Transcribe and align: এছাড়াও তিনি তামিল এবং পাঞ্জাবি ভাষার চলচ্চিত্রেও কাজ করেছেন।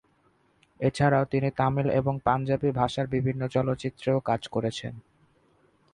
এছাড়াও 0.79 1.25
তিনি 1.25 1.49
তামিল 1.51 1.87
এবং 1.91 2.13
পাঞ্জাবি 2.25 2.69
ভাষার 2.71 3.07
চলচ্চিত্রেও 3.47 4.17
কাজ 4.19 4.41
করেছেন। 4.47 4.93